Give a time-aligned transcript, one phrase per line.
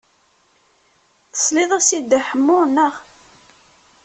[1.31, 2.93] Tesliḍ-as i Dda Ḥemmu, naɣ?